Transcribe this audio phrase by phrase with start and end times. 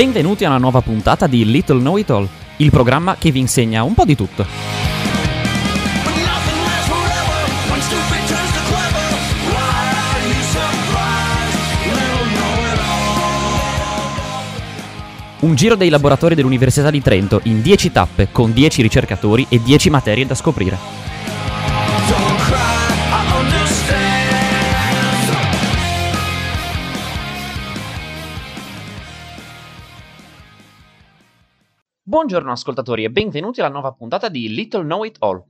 [0.00, 3.82] Benvenuti a una nuova puntata di Little Know It All, il programma che vi insegna
[3.82, 4.46] un po' di tutto.
[15.40, 19.90] Un giro dei laboratori dell'Università di Trento in 10 tappe con 10 ricercatori e 10
[19.90, 20.78] materie da scoprire.
[32.10, 35.44] Buongiorno ascoltatori e benvenuti alla nuova puntata di Little Know It All.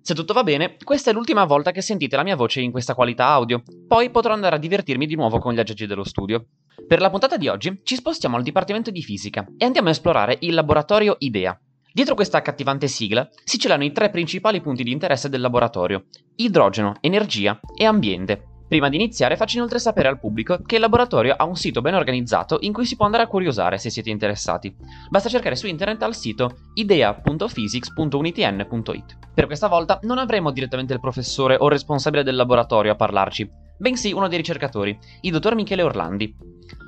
[0.00, 2.96] Se tutto va bene, questa è l'ultima volta che sentite la mia voce in questa
[2.96, 6.44] qualità audio, poi potrò andare a divertirmi di nuovo con gli aggeggi dello studio.
[6.88, 10.38] Per la puntata di oggi ci spostiamo al Dipartimento di Fisica e andiamo a esplorare
[10.40, 11.56] il laboratorio IDEA.
[11.92, 16.94] Dietro questa accattivante sigla si celano i tre principali punti di interesse del laboratorio: idrogeno,
[17.00, 18.51] energia e ambiente.
[18.72, 21.92] Prima di iniziare faccio inoltre sapere al pubblico che il laboratorio ha un sito ben
[21.92, 24.74] organizzato in cui si può andare a curiosare se siete interessati.
[25.10, 29.18] Basta cercare su internet al sito idea.physics.unitn.it.
[29.34, 33.46] Per questa volta non avremo direttamente il professore o il responsabile del laboratorio a parlarci,
[33.76, 36.34] bensì uno dei ricercatori, il dottor Michele Orlandi.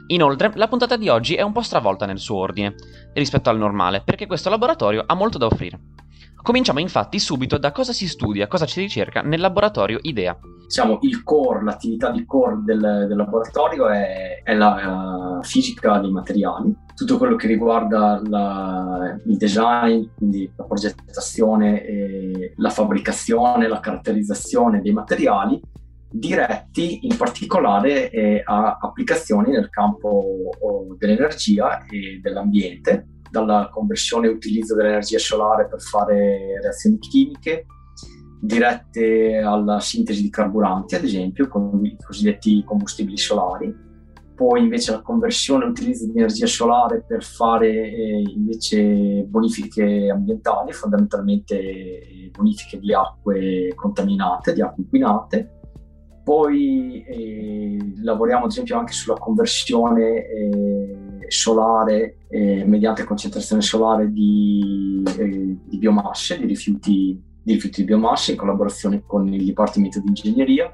[0.07, 2.77] Inoltre, la puntata di oggi è un po' stravolta nel suo ordine,
[3.13, 5.79] rispetto al normale, perché questo laboratorio ha molto da offrire.
[6.45, 10.39] Cominciamo infatti subito da cosa si studia, cosa si ricerca nel laboratorio IDEA.
[10.65, 16.11] diciamo, il core, l'attività di core del, del laboratorio è, è la eh, fisica dei
[16.11, 24.83] materiali, tutto quello che riguarda la- il design, quindi la progettazione, la fabbricazione, la caratterizzazione
[24.83, 25.59] dei materiali,
[26.11, 34.31] diretti in particolare eh, a applicazioni nel campo oh, dell'energia e dell'ambiente, dalla conversione e
[34.31, 37.67] utilizzo dell'energia solare per fare reazioni chimiche,
[38.41, 43.83] dirette alla sintesi di carburanti, ad esempio, con i cosiddetti combustibili solari.
[44.37, 50.73] Poi invece la conversione e l'utilizzo di energia solare per fare eh, invece bonifiche ambientali,
[50.73, 55.51] fondamentalmente bonifiche di acque contaminate, di acque inquinate.
[56.25, 60.97] Poi eh, lavoriamo ad esempio anche sulla conversione eh,
[61.29, 68.33] solare eh, mediante concentrazione solare di, eh, di biomasse, di rifiuti, di rifiuti di biomasse
[68.33, 70.73] in collaborazione con il Dipartimento di Ingegneria.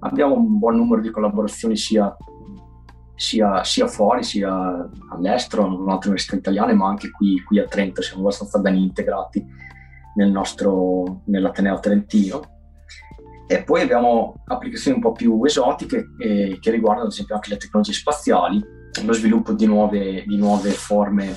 [0.00, 2.16] Abbiamo un buon numero di collaborazioni sia,
[3.14, 8.02] sia, sia fuori, sia all'estero, con altre università italiane, ma anche qui, qui a Trento
[8.02, 9.44] siamo abbastanza ben integrati
[10.14, 12.55] nel nostro, nell'Ateneo Trentino.
[13.48, 17.56] E poi abbiamo applicazioni un po' più esotiche eh, che riguardano ad esempio anche le
[17.58, 18.64] tecnologie spaziali,
[19.04, 21.36] lo sviluppo di nuove, di nuove forme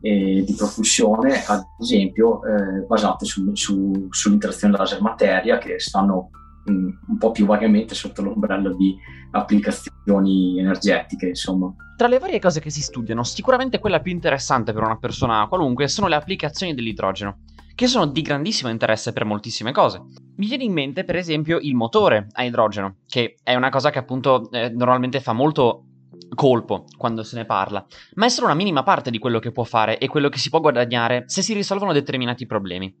[0.00, 6.30] eh, di propulsione, ad esempio eh, basate su- su- sull'interazione laser-materia che stanno
[6.66, 6.72] mh,
[7.08, 8.94] un po' più vagamente sotto l'ombrello di
[9.30, 11.74] applicazioni energetiche, insomma.
[11.96, 15.88] Tra le varie cose che si studiano, sicuramente quella più interessante per una persona qualunque
[15.88, 17.38] sono le applicazioni dell'idrogeno,
[17.74, 20.02] che sono di grandissimo interesse per moltissime cose.
[20.36, 23.98] Mi viene in mente, per esempio, il motore a idrogeno, che è una cosa che
[23.98, 25.86] appunto eh, normalmente fa molto
[26.34, 27.84] colpo quando se ne parla,
[28.14, 30.50] ma è solo una minima parte di quello che può fare e quello che si
[30.50, 32.94] può guadagnare se si risolvono determinati problemi.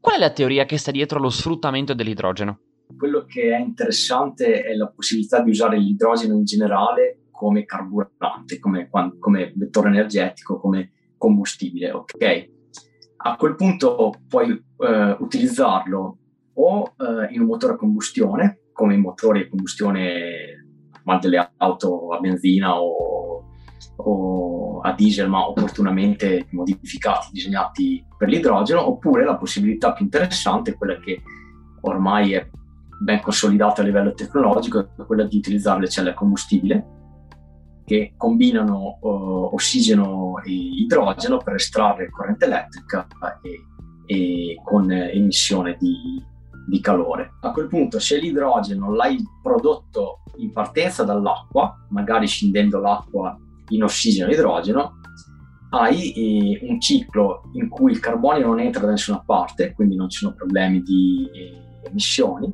[0.00, 2.60] Qual è la teoria che sta dietro lo sfruttamento dell'idrogeno?
[2.96, 8.88] Quello che è interessante è la possibilità di usare l'idrogeno in generale come carburante, come,
[9.18, 12.50] come vettore energetico, come combustibile, ok?
[13.24, 16.16] A quel punto puoi eh, utilizzarlo
[16.54, 20.66] o eh, in un motore a combustione, come i motori a combustione
[21.04, 23.44] ma delle auto a benzina o,
[23.96, 30.98] o a diesel, ma opportunamente modificati, disegnati per l'idrogeno, oppure la possibilità più interessante, quella
[30.98, 31.22] che
[31.82, 32.48] ormai è
[33.00, 37.01] ben consolidata a livello tecnologico, è quella di utilizzare le celle a combustibile
[37.84, 39.08] che combinano eh,
[39.54, 43.06] ossigeno e idrogeno per estrarre corrente elettrica
[43.42, 43.64] e,
[44.06, 46.22] e con emissione di,
[46.66, 47.32] di calore.
[47.40, 53.36] A quel punto, se l'idrogeno l'hai prodotto in partenza dall'acqua, magari scindendo l'acqua
[53.68, 55.00] in ossigeno e idrogeno,
[55.70, 60.08] hai eh, un ciclo in cui il carbonio non entra da nessuna parte, quindi non
[60.10, 62.50] ci sono problemi di eh, emissioni,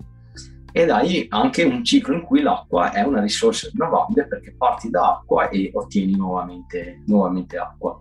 [0.79, 5.15] ed hai anche un ciclo in cui l'acqua è una risorsa rinnovabile perché parti da
[5.17, 8.01] acqua e ottieni nuovamente, nuovamente acqua.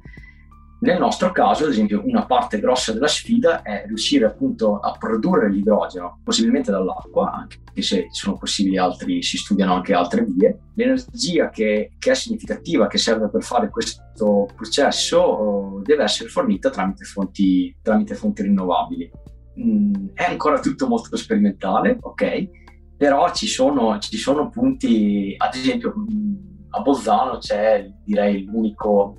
[0.82, 5.50] Nel nostro caso, ad esempio, una parte grossa della sfida è riuscire appunto a produrre
[5.50, 10.60] l'idrogeno, possibilmente dall'acqua, anche se sono possibili altri, si studiano anche altre vie.
[10.76, 16.70] L'energia che, che è significativa, che serve per fare questo processo, oh, deve essere fornita
[16.70, 19.12] tramite fonti, tramite fonti rinnovabili.
[19.60, 22.66] Mm, è ancora tutto molto sperimentale, ok?
[22.98, 26.36] Però ci sono, ci sono punti, ad esempio mm,
[26.72, 29.16] a Bolzano c'è direi l'unico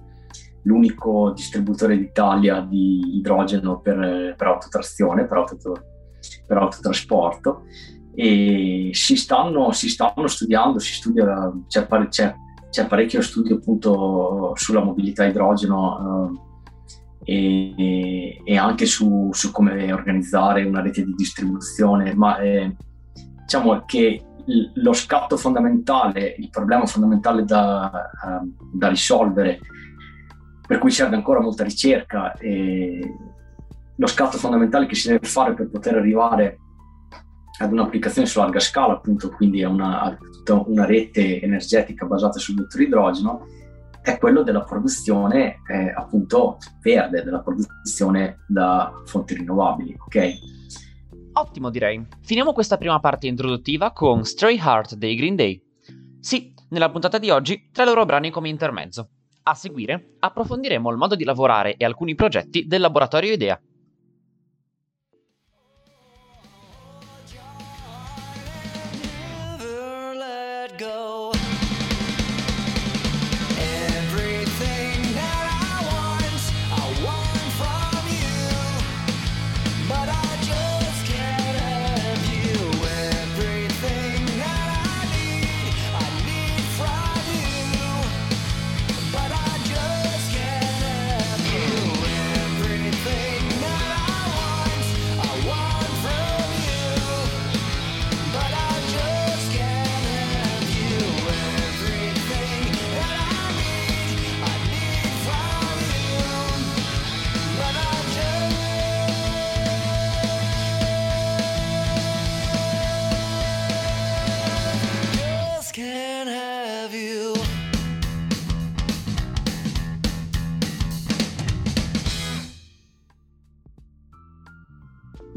[0.68, 5.56] l'unico distributore d'Italia di idrogeno per, per autotrazione, per, auto,
[6.46, 7.62] per autotrasporto.
[8.14, 12.34] E si stanno, si stanno studiando, si studia, c'è, pare, c'è,
[12.68, 16.36] c'è, parecchio studio appunto sulla mobilità idrogeno
[17.24, 22.74] eh, e, e, anche su, su, come organizzare una rete di distribuzione, ma eh,
[23.48, 24.22] diciamo che
[24.74, 29.58] lo scatto fondamentale, il problema fondamentale da, uh, da risolvere,
[30.66, 33.00] per cui serve ancora molta ricerca, e
[33.96, 36.58] lo scatto fondamentale che si deve fare per poter arrivare
[37.60, 40.18] ad un'applicazione su larga scala, appunto, quindi a una, a
[40.66, 43.46] una rete energetica basata sul vettore idrogeno,
[44.02, 50.56] è quello della produzione eh, appunto verde, della produzione da fonti rinnovabili, ok?
[51.38, 52.04] Ottimo direi.
[52.20, 55.62] Finiamo questa prima parte introduttiva con Stray Heart dei Green Day.
[56.18, 59.10] Sì, nella puntata di oggi tre loro brani come intermezzo.
[59.44, 63.58] A seguire approfondiremo il modo di lavorare e alcuni progetti del laboratorio Idea.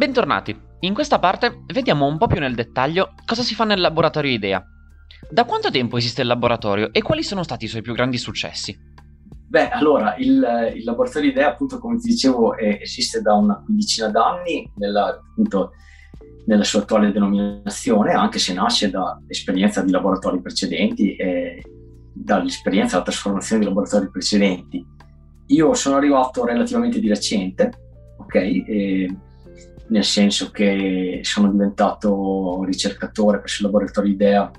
[0.01, 0.59] Bentornati.
[0.79, 4.65] In questa parte vediamo un po' più nel dettaglio cosa si fa nel laboratorio IDEA.
[5.29, 8.75] Da quanto tempo esiste il laboratorio e quali sono stati i suoi più grandi successi?
[9.47, 14.07] Beh, allora, il, il laboratorio IDEA, appunto, come ti dicevo, è, esiste da una quindicina
[14.07, 15.73] d'anni nella, appunto,
[16.47, 21.61] nella sua attuale denominazione, anche se nasce da esperienza di laboratori precedenti e
[22.11, 24.83] dall'esperienza della trasformazione di laboratori precedenti.
[25.45, 27.71] Io sono arrivato relativamente di recente,
[28.17, 28.35] ok?
[28.35, 29.15] E,
[29.91, 34.51] nel senso che sono diventato ricercatore presso il laboratorio IDEA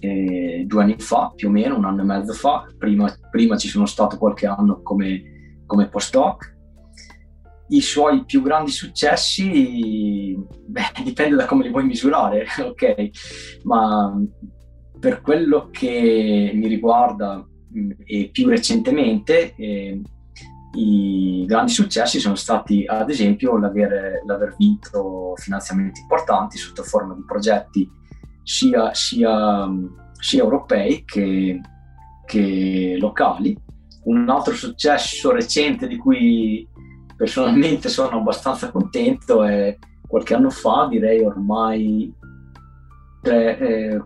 [0.00, 2.66] eh, due anni fa, più o meno, un anno e mezzo fa.
[2.76, 6.56] Prima, prima ci sono stato qualche anno come, come postdoc.
[7.70, 10.36] I suoi più grandi successi,
[10.66, 13.10] beh, dipende da come li vuoi misurare, ok?
[13.64, 14.14] Ma
[15.00, 17.44] per quello che mi riguarda
[18.04, 20.00] e più recentemente, eh,
[20.78, 27.24] i grandi successi sono stati ad esempio l'aver, l'aver vinto finanziamenti importanti sotto forma di
[27.26, 27.90] progetti
[28.42, 29.68] sia, sia,
[30.18, 31.60] sia europei che,
[32.24, 33.56] che locali.
[34.04, 36.66] Un altro successo recente di cui
[37.16, 39.76] personalmente sono abbastanza contento è
[40.06, 42.14] qualche anno fa, direi ormai
[43.20, 44.02] tre, eh,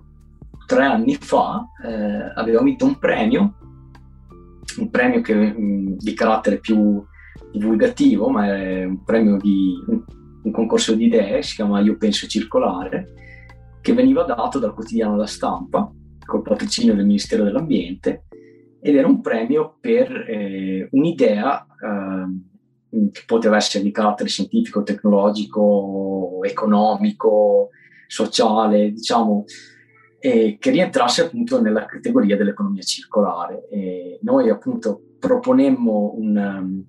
[0.66, 3.56] tre anni fa, eh, avevamo vinto un premio
[4.78, 7.04] un premio che, mh, di carattere più
[7.50, 10.04] divulgativo, ma è un premio di un,
[10.42, 13.12] un, concorso di idee, si chiama Io penso circolare,
[13.80, 15.90] che veniva dato dal quotidiano La Stampa
[16.24, 18.24] col patrocinio del Ministero dell'Ambiente
[18.80, 26.40] ed era un premio per eh, un'idea eh, che poteva essere di carattere scientifico, tecnologico,
[26.42, 27.70] economico,
[28.06, 29.44] sociale, diciamo,
[30.24, 33.66] eh, che rientrasse appunto nella categoria dell'economia circolare.
[33.68, 36.84] E noi appunto proponemmo un, um,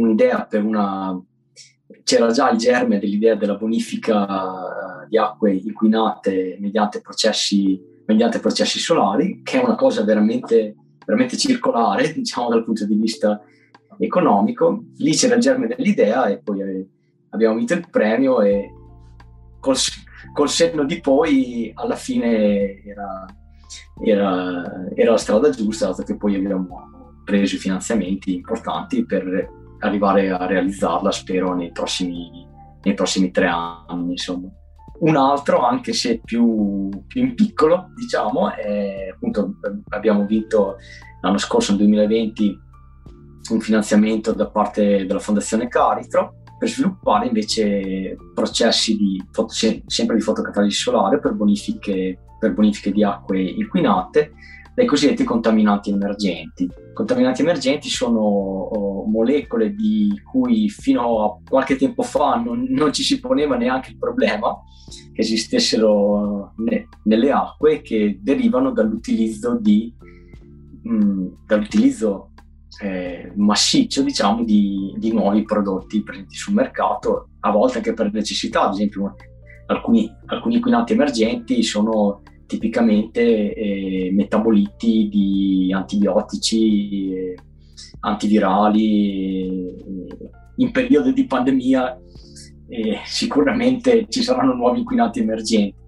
[0.00, 1.20] un'idea per una...
[2.04, 8.78] c'era già il germe dell'idea della bonifica uh, di acque inquinate mediante processi, mediante processi
[8.78, 13.42] solari, che è una cosa veramente, veramente circolare, diciamo dal punto di vista
[13.98, 14.84] economico.
[14.98, 16.88] Lì c'era il germe dell'idea e poi eh,
[17.30, 18.70] abbiamo vinto il premio e
[19.58, 19.76] col,
[20.32, 23.26] col senno di poi alla fine era,
[24.04, 29.48] era, era la strada giusta, dato che poi abbiamo preso i finanziamenti importanti per
[29.80, 32.46] arrivare a realizzarla, spero, nei prossimi,
[32.82, 34.12] nei prossimi tre anni.
[34.12, 34.48] Insomma.
[35.00, 39.56] Un altro, anche se più, più in piccolo, diciamo, è, appunto
[39.88, 40.76] abbiamo vinto
[41.20, 42.60] l'anno scorso, nel 2020,
[43.50, 49.20] un finanziamento da parte della Fondazione Caritro per sviluppare invece processi di
[49.86, 54.30] sempre di fotocatalisi solare per bonifiche, per bonifiche di acque inquinate
[54.72, 56.70] dai cosiddetti contaminanti emergenti.
[56.94, 63.02] Contaminanti emergenti sono oh, molecole di cui fino a qualche tempo fa non, non ci
[63.02, 64.56] si poneva neanche il problema
[65.12, 69.92] che esistessero ne- nelle acque che derivano dall'utilizzo di
[70.82, 72.30] mh, dall'utilizzo
[72.80, 78.62] eh, massiccio diciamo di, di nuovi prodotti presenti sul mercato a volte anche per necessità
[78.62, 79.14] ad esempio
[79.66, 87.34] alcuni, alcuni inquinanti emergenti sono tipicamente eh, metaboliti di antibiotici, eh,
[88.00, 89.46] antivirali.
[89.48, 91.98] eh, in periodo di pandemia
[92.68, 95.80] eh, sicuramente ci saranno nuovi inquinanti emergenti.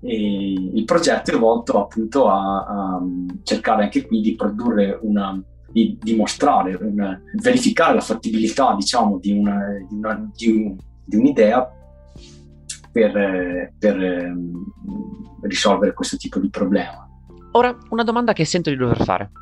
[0.00, 3.02] E il progetto è volto appunto a, a
[3.42, 5.38] cercare anche qui di produrre una,
[5.76, 11.70] di dimostrare, una, verificare la fattibilità diciamo di, una, di, una, di, un, di un'idea
[12.90, 14.64] per, per ehm,
[15.42, 17.06] risolvere questo tipo di problema.
[17.52, 19.32] Ora, una domanda che sento di dover fare.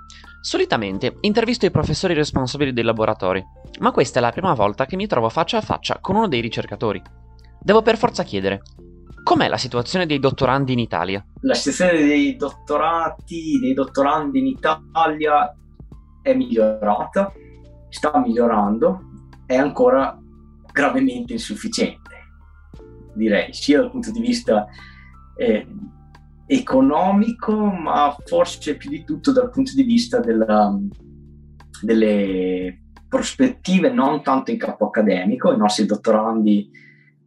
[0.41, 3.43] Solitamente intervisto i professori responsabili dei laboratori,
[3.79, 6.41] ma questa è la prima volta che mi trovo faccia a faccia con uno dei
[6.41, 7.01] ricercatori.
[7.61, 8.63] Devo per forza chiedere,
[9.23, 11.25] com'è la situazione dei dottorandi in Italia?
[11.43, 15.55] La situazione dei dottorati, dei dottorandi in Italia
[16.25, 17.33] è migliorata,
[17.91, 19.01] sta migliorando,
[19.45, 20.19] è ancora
[20.73, 22.11] gravemente insufficiente,
[23.15, 24.67] direi, sia dal punto di vista
[25.37, 25.67] eh,
[26.47, 30.75] economico, ma forse più di tutto dal punto di vista della,
[31.83, 35.53] delle prospettive non tanto in campo accademico.
[35.53, 36.71] I nostri dottorandi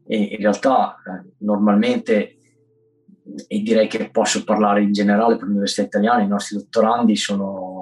[0.08, 2.40] eh, in realtà eh, normalmente,
[3.48, 7.77] e direi che posso parlare in generale per l'università italiana, i nostri dottorandi sono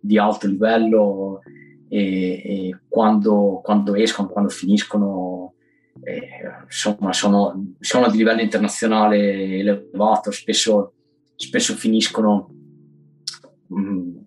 [0.00, 1.40] di alto livello
[1.88, 5.54] e, e quando, quando escono, quando finiscono
[6.02, 6.28] eh,
[6.64, 10.94] insomma sono, sono, di livello internazionale elevato, spesso,
[11.34, 12.54] spesso finiscono
[13.66, 14.18] mh,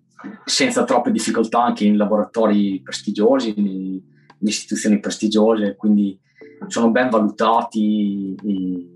[0.44, 4.02] senza troppe difficoltà anche in laboratori prestigiosi, in, in
[4.38, 6.18] istituzioni prestigiose, quindi
[6.68, 8.88] sono ben valutati eh,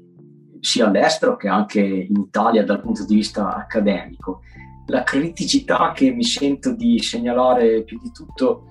[0.60, 4.40] sia all'estero che anche in Italia dal punto di vista accademico.
[4.88, 8.64] La criticità che mi sento di segnalare più di tutto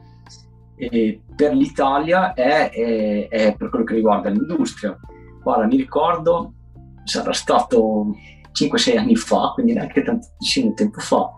[0.75, 4.97] eh, per l'Italia è, è, è, per quello che riguarda l'industria.
[5.41, 6.53] Guarda, mi ricordo,
[7.03, 8.15] sarà stato
[8.53, 11.31] 5-6 anni fa, quindi neanche tantissimo tempo fa,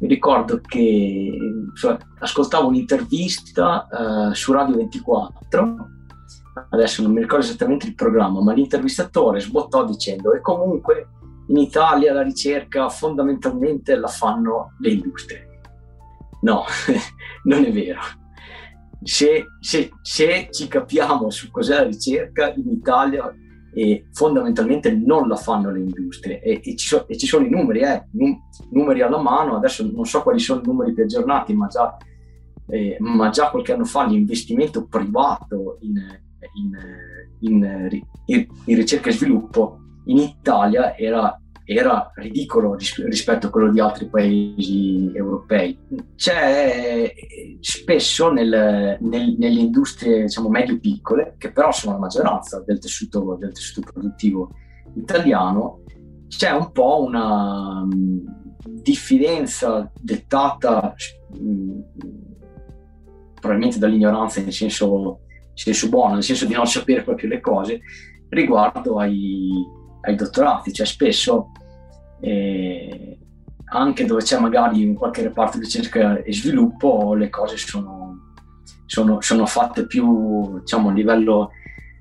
[0.00, 1.36] mi ricordo che
[1.74, 5.88] cioè, ascoltavo un'intervista uh, su Radio 24,
[6.70, 11.08] adesso non mi ricordo esattamente il programma, ma l'intervistatore sbottò dicendo e comunque
[11.48, 15.46] in Italia la ricerca fondamentalmente la fanno le industrie.
[16.40, 16.64] No,
[17.44, 18.00] non è vero
[19.02, 23.32] se, se, se, ci capiamo su cos'è la ricerca in Italia
[23.72, 27.50] eh, fondamentalmente non la fanno le industrie e, e, ci, so, e ci, sono i
[27.50, 28.36] numeri, eh, num,
[28.70, 31.96] numeri alla mano, adesso non so quali sono i numeri più aggiornati, ma già,
[32.68, 35.96] eh, ma già qualche anno fa l'investimento privato in,
[36.54, 36.76] in,
[37.40, 43.78] in, in ricerca e sviluppo in Italia era era ridicolo ris- rispetto a quello di
[43.78, 45.78] altri paesi europei.
[46.16, 47.12] C'è
[47.60, 53.52] spesso nel, nel, nelle industrie diciamo, medio-piccole, che però sono la maggioranza del tessuto, del
[53.52, 54.48] tessuto produttivo
[54.94, 55.82] italiano,
[56.26, 58.22] c'è un po' una um,
[58.64, 60.94] diffidenza dettata
[61.38, 61.84] um,
[63.34, 67.80] probabilmente dall'ignoranza in senso, in senso buono, nel senso di non sapere proprio le cose,
[68.30, 69.50] riguardo ai,
[70.08, 71.52] ai dottorati, cioè spesso
[72.20, 73.18] eh,
[73.70, 78.32] anche dove c'è magari un qualche reparto di ricerca e sviluppo le cose sono,
[78.86, 81.50] sono, sono fatte più diciamo, a livello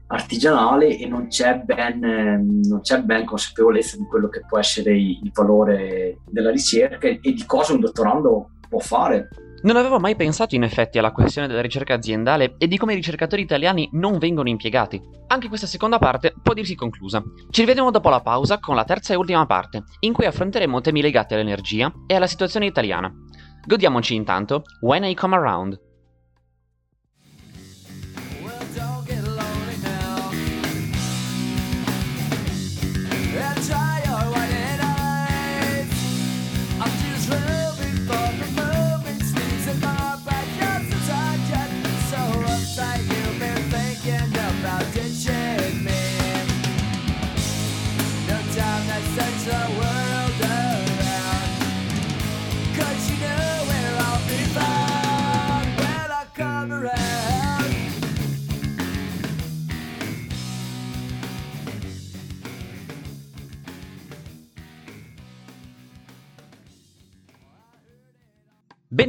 [0.08, 5.32] artigianale e non c'è, ben, non c'è ben consapevolezza di quello che può essere il
[5.34, 9.28] valore della ricerca e di cosa un dottorando può fare
[9.64, 12.96] non avevo mai pensato in effetti alla questione della ricerca aziendale e di come i
[12.96, 15.02] ricercatori italiani non vengono impiegati.
[15.28, 17.24] Anche questa seconda parte può dirsi conclusa.
[17.50, 21.02] Ci rivediamo dopo la pausa con la terza e ultima parte, in cui affronteremo temi
[21.02, 23.12] legati all'energia e alla situazione italiana.
[23.66, 25.87] Godiamoci intanto When I Come Around.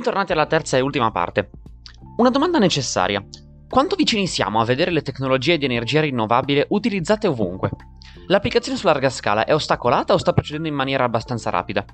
[0.08, 1.50] Bentornati alla terza e ultima parte.
[2.16, 3.22] Una domanda necessaria.
[3.68, 7.68] Quanto vicini siamo a vedere le tecnologie di energia rinnovabile utilizzate ovunque?
[8.28, 11.84] L'applicazione su larga scala è ostacolata o sta procedendo in maniera abbastanza rapida?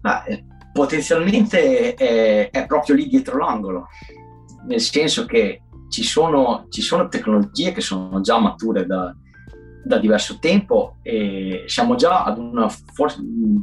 [0.00, 3.88] Ma, eh, potenzialmente è, è proprio lì dietro l'angolo,
[4.66, 9.14] nel senso che ci sono, ci sono tecnologie che sono già mature da,
[9.84, 12.70] da diverso tempo e siamo già, una,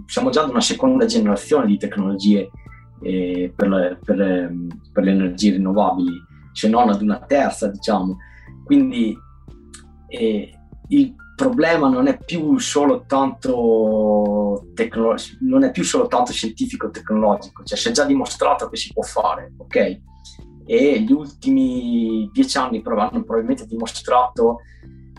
[0.05, 2.51] siamo già ad una seconda generazione di tecnologie
[3.01, 4.53] eh, per, per,
[4.93, 8.17] per, le, energie rinnovabili, se non ad una terza, diciamo.
[8.63, 9.17] Quindi
[10.07, 17.63] eh, il problema non è più solo tanto tecno- non è più solo tanto scientifico-tecnologico,
[17.63, 19.99] cioè si è già dimostrato che si può fare, ok?
[20.65, 24.59] E gli ultimi dieci anni hanno probabilmente dimostrato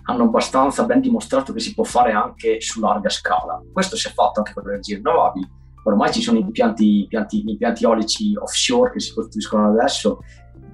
[0.04, 3.62] hanno abbastanza ben dimostrato che si può fare anche su larga scala.
[3.72, 5.48] Questo si è fatto anche con le energie rinnovabili.
[5.84, 10.20] Ormai ci sono impianti, impianti, impianti eolici offshore che si costruiscono adesso,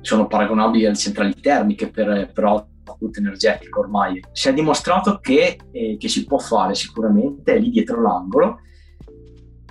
[0.01, 4.23] sono paragonabili alle centrali termiche per, per output energetico ormai.
[4.33, 8.61] Si è dimostrato che, eh, che si può fare sicuramente, lì dietro l'angolo.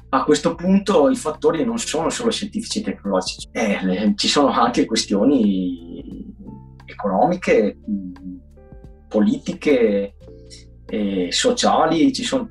[0.09, 4.49] A questo punto i fattori non sono solo scientifici e tecnologici, eh, le, ci sono
[4.49, 6.33] anche questioni
[6.85, 7.77] economiche,
[9.07, 10.15] politiche
[10.85, 12.49] e sociali, ci sono,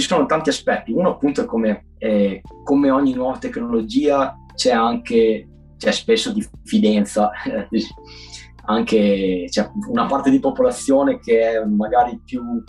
[0.00, 0.92] ci sono, tanti aspetti.
[0.92, 5.48] Uno appunto è come, eh, come ogni nuova tecnologia c'è anche
[5.78, 7.30] c'è spesso diffidenza,
[8.66, 12.62] anche c'è una parte di popolazione che è magari più,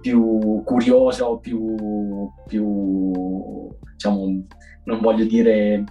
[0.00, 1.74] più curiosa o più,
[2.46, 3.12] più
[3.92, 4.46] diciamo,
[4.84, 5.84] non voglio dire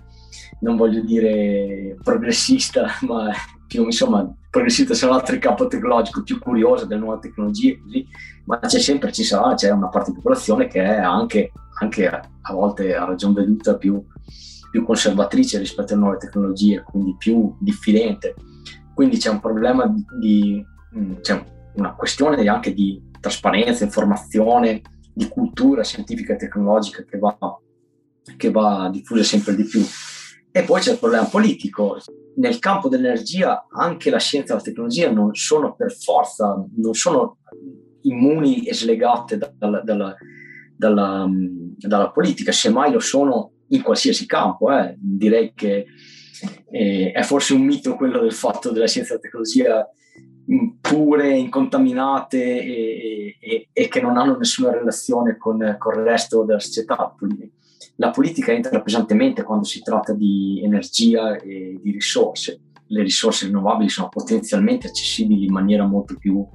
[0.60, 3.32] non voglio dire progressista, ma
[3.68, 8.08] più insomma progressista se non altro il campo tecnologico più curiosa delle nuove tecnologie, così,
[8.46, 12.54] ma c'è sempre, ci sarà, c'è una parte di popolazione che è anche, anche a
[12.54, 14.06] volte a ragion veduta più,
[14.70, 18.36] più conservatrice rispetto alle nuove tecnologie, quindi più diffidente.
[18.94, 20.66] Quindi c'è un problema di, di
[21.00, 24.84] mm, c'è una questione anche di trasparenza, informazione,
[25.16, 27.36] di cultura scientifica e tecnologica che va,
[28.38, 29.84] che va diffusa sempre di più.
[30.56, 31.98] E poi c'è il problema politico.
[32.36, 37.40] Nel campo dell'energia anche la scienza e la tecnologia non sono per forza, non sono
[38.02, 40.16] immuni e slegate dalla, dalla,
[40.78, 41.28] dalla,
[41.76, 44.72] dalla politica, semmai lo sono in qualsiasi campo.
[44.72, 44.96] Eh.
[45.00, 45.86] Direi che
[46.70, 49.90] eh, è forse un mito quello del fatto della scienza e della tecnologia
[50.82, 56.60] pure, incontaminate e, e, e, che non hanno nessuna relazione con, con il resto della
[56.60, 57.16] società
[57.98, 62.60] la politica entra pesantemente quando si tratta di energia e di risorse.
[62.88, 66.46] Le risorse rinnovabili sono potenzialmente accessibili in maniera molto più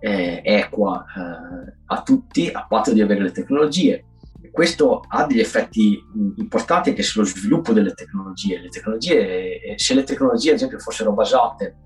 [0.00, 4.04] eh, equa eh, a tutti, a patto di avere le tecnologie.
[4.50, 5.98] Questo ha degli effetti
[6.36, 8.60] importanti anche sullo sviluppo delle tecnologie.
[8.60, 11.76] Le tecnologie eh, se le tecnologie, ad esempio, fossero basate,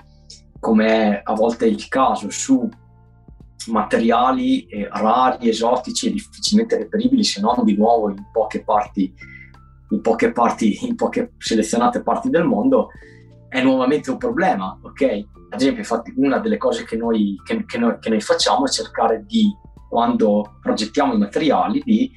[0.58, 2.68] come è a volte il caso, su
[3.68, 9.12] materiali eh, rari, esotici e difficilmente reperibili se non di nuovo in poche parti,
[9.90, 12.88] in poche parti, in poche selezionate parti del mondo,
[13.48, 15.02] è nuovamente un problema, ok?
[15.50, 18.70] Ad esempio, infatti, una delle cose che noi, che, che noi, che noi facciamo è
[18.70, 19.52] cercare di,
[19.88, 22.10] quando progettiamo i materiali, di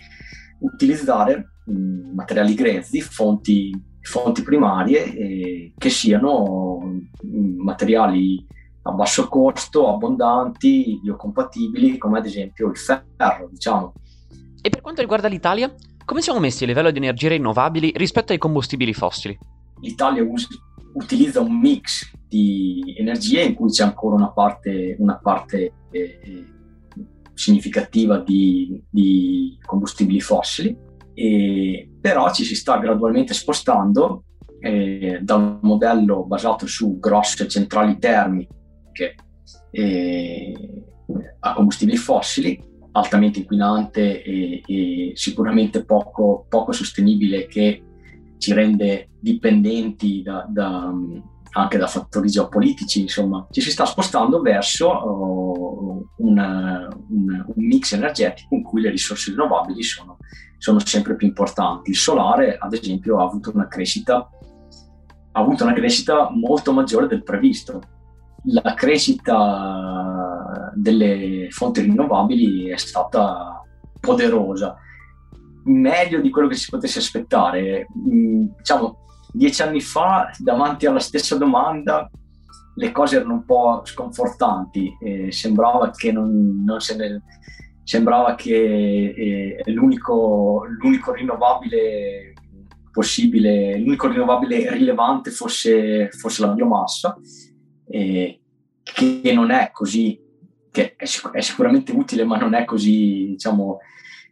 [0.59, 8.45] utilizzare mh, materiali grezzi, fonti, fonti primarie, eh, che siano materiali
[8.83, 13.93] a basso costo, abbondanti, biocompatibili, come ad esempio il ferro, diciamo.
[14.61, 15.73] E per quanto riguarda l'Italia,
[16.05, 19.37] come siamo messi a livello di energie rinnovabili rispetto ai combustibili fossili?
[19.81, 20.47] L'Italia us-
[20.93, 26.45] utilizza un mix di energie in cui c'è ancora una parte, una parte eh,
[27.33, 30.75] significativa di, di, combustibili fossili,
[31.13, 34.23] e, però ci si sta gradualmente spostando
[34.59, 38.61] eh, da un modello basato su grosse centrali termiche
[38.93, 39.15] elettriche
[39.71, 40.53] eh,
[41.39, 47.83] a combustibili fossili, altamente inquinante e, e sicuramente poco, poco, sostenibile che
[48.37, 50.93] ci rende dipendenti da, da,
[51.51, 57.93] anche da fattori geopolitici, insomma, ci si sta spostando verso uh, una, un, un, mix
[57.93, 60.17] energetico in cui le risorse rinnovabili sono,
[60.57, 61.89] sono, sempre più importanti.
[61.89, 64.29] Il solare, ad esempio, ha avuto una crescita,
[65.31, 67.81] ha avuto una crescita molto maggiore del previsto
[68.45, 73.61] la crescita delle fonti rinnovabili è stata
[73.99, 74.75] poderosa,
[75.65, 77.87] meglio di quello che si potesse aspettare.
[77.97, 82.09] Mm, diciamo, dieci anni fa, davanti alla stessa domanda,
[82.75, 87.21] le cose erano un po' sconfortanti, eh, sembrava che non, non se ne,
[87.83, 88.53] sembrava che
[89.15, 92.33] eh, l'unico, l'unico rinnovabile
[92.91, 97.17] possibile, l'unico rinnovabile rilevante fosse, fosse la biomassa,
[97.93, 98.39] eh,
[98.81, 100.19] che non è così,
[100.71, 103.77] che è, sic- è, sicuramente utile, ma non è così, diciamo,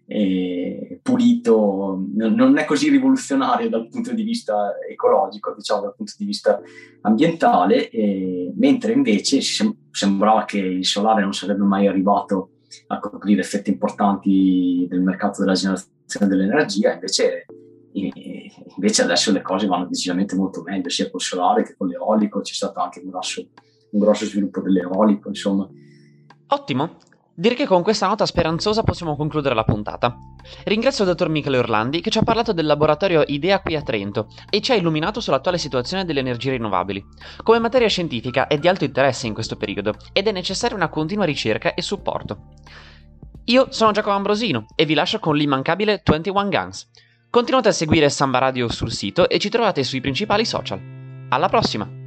[0.08, 6.26] eh, pulito, non è così rivoluzionario dal punto di vista ecologico, diciamo dal punto di
[6.26, 6.60] vista
[7.02, 12.54] ambientale, eh, mentre invece sem- sembrava che il solare non sarebbe mai arrivato
[12.88, 17.46] a coprire effetti importanti del mercato della generazione dell'energia, invece,
[17.94, 22.54] invece adesso le cose vanno decisamente molto meglio, sia col solare che con l'eolico, c'è
[22.54, 23.48] stato anche un grosso,
[23.92, 25.68] un grosso sviluppo dell'eolico, insomma.
[26.48, 26.98] Ottimo,
[27.34, 30.16] Direi che con questa nota speranzosa possiamo concludere la puntata.
[30.66, 34.28] Ringrazio il dottor Michele Orlandi che ci ha parlato del laboratorio IDEA qui a Trento
[34.50, 37.04] e ci ha illuminato sull'attuale situazione delle energie rinnovabili.
[37.42, 41.24] Come materia scientifica è di alto interesse in questo periodo ed è necessaria una continua
[41.24, 42.50] ricerca e supporto.
[43.46, 46.90] Io sono Giacomo Ambrosino e vi lascio con l'immancabile 21 Guns.
[47.32, 50.82] Continuate a seguire Samba Radio sul sito e ci trovate sui principali social.
[51.30, 52.01] Alla prossima!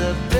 [0.00, 0.39] the